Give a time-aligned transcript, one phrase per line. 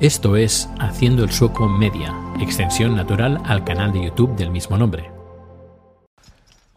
[0.00, 5.08] Esto es Haciendo el Sueco Media, extensión natural al canal de YouTube del mismo nombre.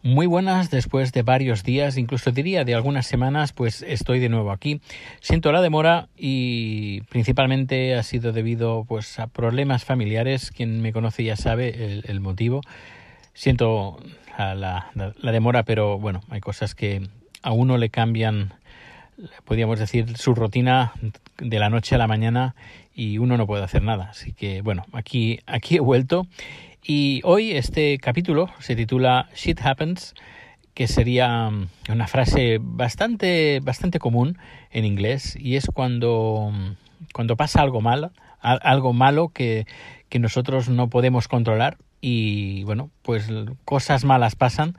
[0.04, 4.52] Muy buenas, después de varios días, incluso diría de algunas semanas, pues estoy de nuevo
[4.52, 4.80] aquí.
[5.18, 10.52] Siento la demora y principalmente ha sido debido pues a problemas familiares.
[10.52, 12.60] Quien me conoce ya sabe el, motivo.
[13.34, 13.98] Siento
[14.38, 17.08] la, la demora, pero bueno, hay cosas que
[17.42, 18.54] a uno le cambian,
[19.44, 20.92] podríamos decir, su rutina
[21.38, 22.54] de la noche a la mañana
[22.94, 24.08] y uno no puede hacer nada.
[24.10, 26.26] Así que bueno, aquí, aquí he vuelto
[26.82, 30.14] y hoy este capítulo se titula Shit Happens,
[30.74, 34.38] que sería mm, una frase bastante, bastante común
[34.70, 36.72] en inglés y es cuando, mm,
[37.12, 39.66] cuando pasa algo malo, algo malo que,
[40.08, 43.28] que nosotros no podemos controlar y bueno, pues
[43.64, 44.76] cosas malas pasan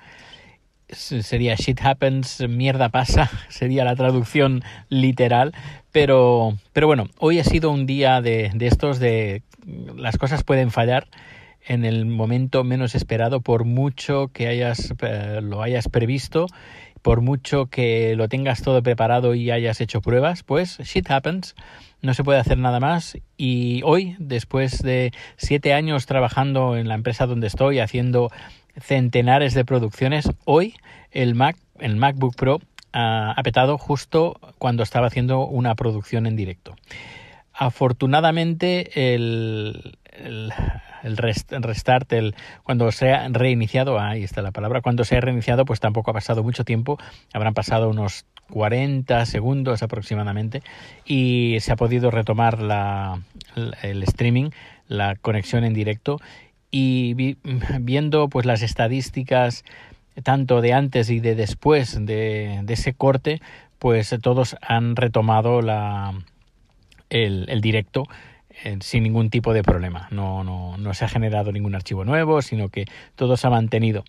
[0.92, 5.54] sería shit happens, mierda pasa, sería la traducción literal,
[5.92, 9.44] pero, pero bueno, hoy ha sido un día de, de estos de
[9.96, 11.08] las cosas pueden fallar
[11.66, 16.48] en el momento menos esperado por mucho que hayas eh, lo hayas previsto
[17.02, 21.56] por mucho que lo tengas todo preparado y hayas hecho pruebas pues shit happens
[22.02, 26.96] no se puede hacer nada más y hoy después de siete años trabajando en la
[26.96, 28.32] empresa donde estoy haciendo
[28.80, 30.30] centenares de producciones.
[30.46, 30.76] Hoy
[31.12, 32.60] el Mac, el MacBook Pro
[32.94, 36.76] ha, petado justo cuando estaba haciendo una producción en directo.
[37.54, 45.18] Afortunadamente el, el, restart, el, cuando se ha reiniciado, ahí está la palabra, cuando se
[45.18, 46.98] ha reiniciado pues tampoco ha pasado mucho tiempo,
[47.34, 50.62] habrán pasado unos 40 segundos aproximadamente
[51.06, 53.22] y se ha podido retomar la,
[53.84, 54.50] el streaming,
[54.88, 56.20] la conexión en directo
[56.72, 57.36] y
[57.80, 59.64] viendo pues las estadísticas
[60.24, 63.42] tanto de antes y de después de, ese corte
[63.80, 66.14] pues todos han retomado la,
[67.10, 68.08] el, directo
[68.82, 70.08] sin ningún tipo de problema.
[70.12, 72.86] No, no, no se ha generado ningún archivo nuevo, sino que
[73.16, 74.04] todo se ha mantenido.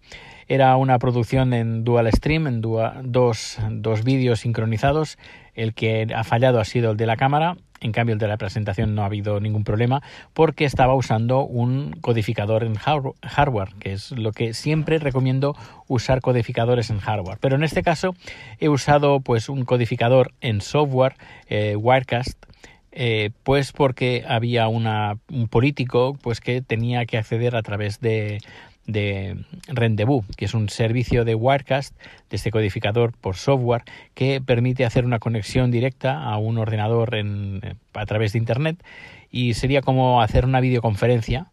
[0.48, 5.18] Era una producción en dual stream, en dos, dos vídeos sincronizados.
[5.54, 8.36] El que ha fallado ha sido el de la cámara en cambio, el de la
[8.36, 10.02] presentación no ha habido ningún problema
[10.34, 15.56] porque estaba usando un codificador en hardware, que es lo que siempre recomiendo
[15.88, 17.38] usar codificadores en hardware.
[17.40, 18.14] Pero en este caso
[18.58, 21.16] he usado pues un codificador en software,
[21.48, 22.44] eh, Wirecast,
[22.92, 28.40] eh, pues porque había una, un político pues que tenía que acceder a través de,
[28.86, 29.36] de
[29.68, 31.96] Rendezvous, que es un servicio de Wirecast,
[32.28, 33.84] de este codificador por software,
[34.14, 37.60] que permite hacer una conexión directa a un ordenador en,
[37.94, 38.82] a través de Internet.
[39.30, 41.46] Y sería como hacer una videoconferencia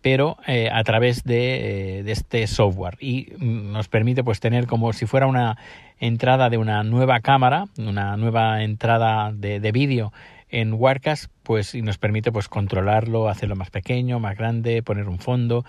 [0.00, 2.96] pero eh, a través de, eh, de, este software.
[3.00, 5.58] Y nos permite pues tener como si fuera una
[5.98, 10.12] entrada de una nueva cámara, una nueva entrada de, de vídeo
[10.50, 15.18] en Wirecast, pues y nos permite pues controlarlo, hacerlo más pequeño, más grande, poner un
[15.18, 15.64] fondo,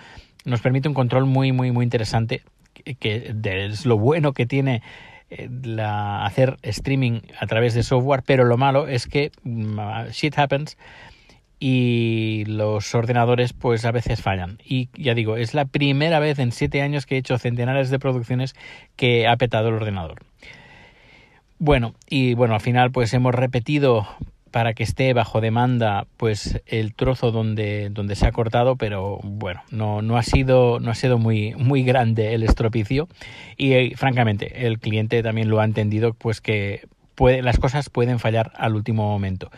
[0.46, 2.44] nos permite un control muy, muy, muy interesante,
[3.00, 4.82] que, es lo bueno que tiene
[5.30, 5.50] eh,
[5.82, 10.78] hacer streaming a través de software, pero lo malo es que mm, shit happens
[11.60, 14.60] y los ordenadores pues a veces fallan.
[14.64, 18.00] Y ya digo, es la primera vez en siete años que he hecho centenares de
[18.00, 18.56] producciones
[18.96, 20.24] que ha petado el ordenador.
[21.58, 24.08] Bueno, y bueno, al final pues hemos repetido
[24.52, 29.62] para que esté bajo demanda pues el trozo donde, donde se ha cortado pero bueno
[29.72, 33.08] no, no ha sido no ha sido muy muy grande el estropicio.
[33.58, 38.20] Y eh, francamente el cliente también lo ha entendido pues que puede, las cosas pueden
[38.20, 39.52] fallar al último momento.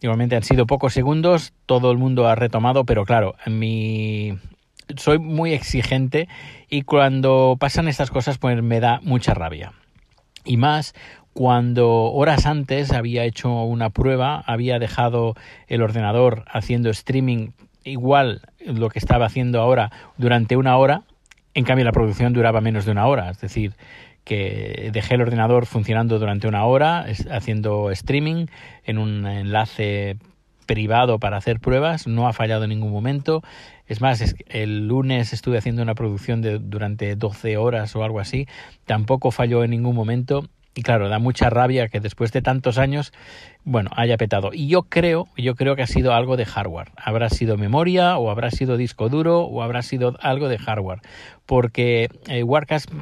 [0.00, 4.38] Igualmente han sido pocos segundos todo el mundo ha retomado pero claro mi
[4.96, 6.28] soy muy exigente
[6.70, 9.72] y cuando pasan estas cosas pues me da mucha rabia.
[10.44, 10.94] Y más
[11.38, 15.36] cuando horas antes había hecho una prueba, había dejado
[15.68, 17.50] el ordenador haciendo streaming
[17.84, 21.02] igual lo que estaba haciendo ahora durante una hora,
[21.54, 23.74] en cambio la producción duraba menos de una hora, es decir,
[24.24, 28.46] que dejé el ordenador funcionando durante una hora haciendo streaming
[28.84, 30.16] en un enlace
[30.66, 33.44] privado para hacer pruebas, no ha fallado en ningún momento.
[33.86, 38.48] Es más, el lunes estuve haciendo una producción de durante 12 horas o algo así,
[38.86, 43.12] tampoco falló en ningún momento y claro, da mucha rabia que después de tantos años,
[43.64, 44.50] bueno, haya petado.
[44.52, 46.92] Y yo creo, yo creo que ha sido algo de hardware.
[46.96, 51.00] Habrá sido memoria o habrá sido disco duro o habrá sido algo de hardware.
[51.46, 52.44] Porque eh,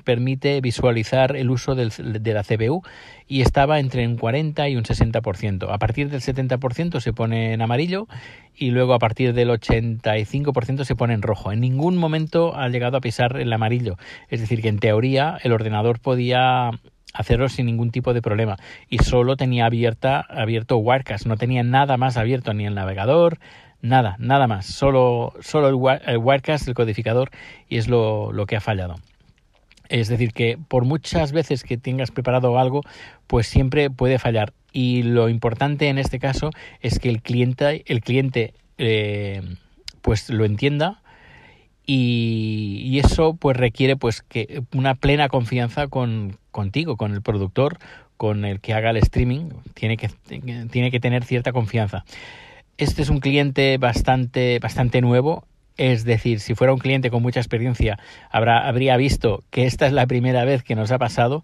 [0.04, 2.82] permite visualizar el uso del, de la CPU
[3.28, 5.66] y estaba entre un 40 y un 60%.
[5.70, 8.08] A partir del 70% se pone en amarillo
[8.54, 11.52] y luego a partir del 85% se pone en rojo.
[11.52, 13.96] En ningún momento ha llegado a pisar el amarillo.
[14.30, 16.70] Es decir, que en teoría el ordenador podía
[17.16, 18.56] hacerlo sin ningún tipo de problema.
[18.88, 23.38] Y solo tenía abierta, abierto Wirecast, no tenía nada más abierto, ni el navegador,
[23.80, 24.66] nada, nada más.
[24.66, 27.30] Solo, solo el, el Wirecast, el codificador,
[27.68, 28.96] y es lo, lo que ha fallado.
[29.88, 32.82] Es decir, que por muchas veces que tengas preparado algo,
[33.26, 34.52] pues siempre puede fallar.
[34.72, 39.42] Y lo importante en este caso es que el cliente, el cliente eh,
[40.02, 41.02] pues lo entienda
[41.86, 47.78] y, eso pues requiere pues que una plena confianza con contigo, con el productor,
[48.16, 50.08] con el que haga el streaming, tiene que,
[50.70, 52.04] tiene que tener cierta confianza.
[52.78, 55.44] Este es un cliente bastante, bastante nuevo,
[55.76, 57.98] es decir, si fuera un cliente con mucha experiencia,
[58.30, 61.42] habrá, habría visto que esta es la primera vez que nos ha pasado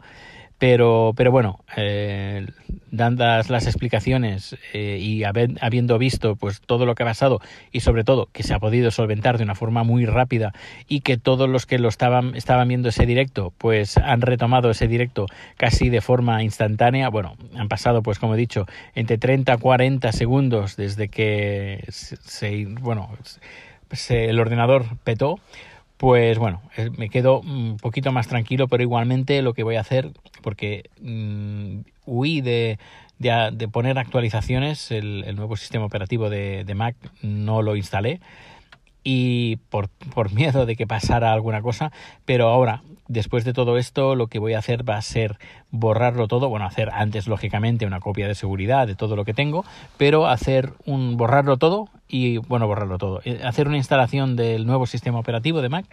[0.59, 2.47] pero, pero bueno, eh,
[2.93, 7.41] dadas las explicaciones eh, y habiendo visto pues todo lo que ha pasado
[7.73, 10.53] y sobre todo que se ha podido solventar de una forma muy rápida
[10.89, 14.89] y que todos los que lo estaban, estaban viendo ese directo pues han retomado ese
[14.89, 15.27] directo
[15.57, 20.13] casi de forma instantánea, bueno, han pasado pues como he dicho entre 30 a 40
[20.13, 23.11] segundos desde que se, bueno,
[24.11, 25.39] el ordenador petó
[26.03, 29.83] pues bueno, eh, me quedo un poquito más tranquilo, pero igualmente lo que voy a
[29.83, 30.11] hacer,
[30.43, 32.81] porque mm, huí de,
[33.21, 38.19] de, poner actualizaciones, el, nuevo sistema operativo de, de, Mac no lo instalé
[39.05, 41.93] y por, por miedo de que pasara alguna cosa,
[42.25, 45.39] pero ahora después de todo esto lo que voy a hacer va a ser
[45.71, 49.65] borrarlo todo, bueno, hacer antes lógicamente una copia de seguridad de todo lo que tengo,
[49.99, 54.85] pero hacer un borrarlo todo y bueno, borrarlo todo, eh, hacer una instalación del nuevo
[54.87, 55.87] sistema operativo de Mac,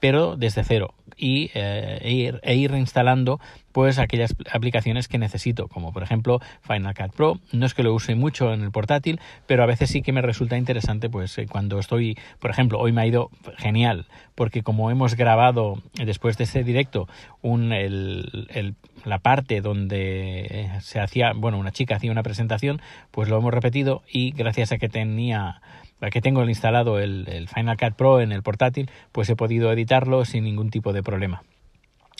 [0.00, 3.38] pero desde cero y eh, e, ir, e, ir, reinstalando
[3.72, 7.40] pues aquellas aplicaciones que necesito, como por ejemplo Final Cut Pro.
[7.52, 10.22] No es que lo use mucho en el portátil, pero a veces sí que me
[10.22, 14.90] resulta interesante pues eh, cuando estoy, por ejemplo, hoy me ha ido genial, porque como
[14.90, 17.06] hemos grabado después de este directo
[17.42, 18.74] un, el,
[19.04, 22.80] la parte donde se hacía, bueno, una chica hacía una presentación,
[23.10, 25.60] pues lo hemos repetido y gracias a que tenía
[26.10, 30.44] que tengo instalado el, Final Cut Pro en el portátil, pues he podido editarlo sin
[30.44, 31.42] ningún tipo de problema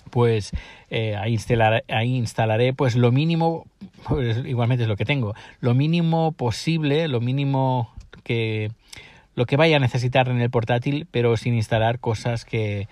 [0.09, 0.53] pues
[0.89, 1.37] eh, ahí,
[1.89, 3.67] ahí instalaré pues lo mínimo,
[4.09, 7.93] pues, igualmente es lo que tengo, lo mínimo posible, lo mínimo
[8.23, 8.71] que
[9.37, 12.89] lo que vaya a necesitar en el portátil, pero sin instalar cosas que,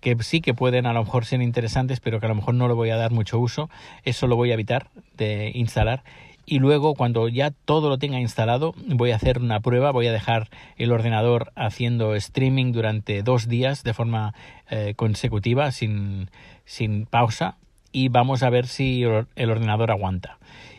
[0.00, 2.68] que sí que pueden a lo mejor ser interesantes, pero que a lo mejor no
[2.68, 3.68] le voy a dar mucho uso.
[4.04, 6.04] Eso lo voy a evitar de instalar.
[6.50, 9.90] Y luego, cuando ya todo lo tenga instalado, voy a hacer una prueba.
[9.90, 10.48] Voy a dejar
[10.78, 14.32] el ordenador haciendo streaming durante dos días de forma
[14.70, 16.30] eh, consecutiva, sin,
[16.64, 17.58] sin pausa.
[17.92, 20.38] Y vamos a ver si el ordenador aguanta.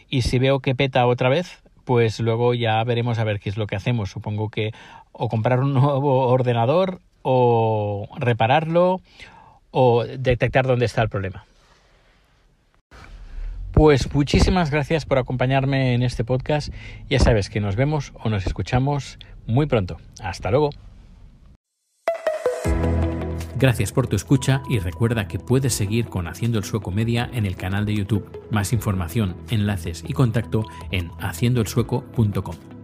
[0.10, 3.58] Y si veo que peta otra vez, pues luego ya veremos a ver qué es
[3.58, 4.10] lo que hacemos.
[4.10, 4.72] Supongo que
[5.12, 9.02] o comprar un nuevo ordenador o repararlo
[9.70, 11.46] o detectar dónde está el problema.
[13.80, 16.68] Pues muchísimas gracias por acompañarme en este podcast.
[17.10, 19.18] Ya sabes que nos vemos o nos escuchamos
[19.48, 19.96] muy pronto.
[20.22, 20.72] Hasta luego.
[23.58, 27.46] Gracias por tu escucha y recuerda que puedes seguir con Haciendo el Sueco Media en
[27.46, 28.46] el canal de YouTube.
[28.52, 32.79] Más información, enlaces y contacto en haciendoelsueco.com.